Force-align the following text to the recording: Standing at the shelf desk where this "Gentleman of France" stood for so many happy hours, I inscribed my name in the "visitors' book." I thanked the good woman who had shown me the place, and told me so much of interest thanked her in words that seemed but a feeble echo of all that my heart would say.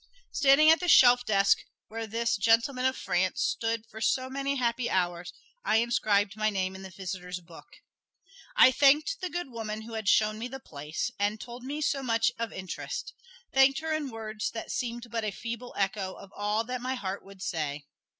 Standing 0.31 0.71
at 0.71 0.79
the 0.79 0.87
shelf 0.87 1.27
desk 1.27 1.59
where 1.87 2.07
this 2.07 2.35
"Gentleman 2.35 2.85
of 2.85 2.97
France" 2.97 3.39
stood 3.43 3.85
for 3.85 4.01
so 4.01 4.31
many 4.31 4.55
happy 4.55 4.89
hours, 4.89 5.31
I 5.63 5.75
inscribed 5.75 6.35
my 6.35 6.49
name 6.49 6.73
in 6.75 6.81
the 6.81 6.89
"visitors' 6.89 7.39
book." 7.39 7.67
I 8.55 8.71
thanked 8.71 9.21
the 9.21 9.29
good 9.29 9.51
woman 9.51 9.83
who 9.83 9.93
had 9.93 10.09
shown 10.09 10.39
me 10.39 10.47
the 10.47 10.59
place, 10.59 11.11
and 11.19 11.39
told 11.39 11.63
me 11.63 11.81
so 11.81 12.01
much 12.01 12.31
of 12.39 12.51
interest 12.51 13.13
thanked 13.53 13.77
her 13.81 13.93
in 13.93 14.09
words 14.09 14.49
that 14.55 14.71
seemed 14.71 15.05
but 15.11 15.23
a 15.23 15.29
feeble 15.29 15.75
echo 15.77 16.15
of 16.15 16.33
all 16.35 16.63
that 16.63 16.81
my 16.81 16.95
heart 16.95 17.23
would 17.23 17.43
say. 17.43 17.85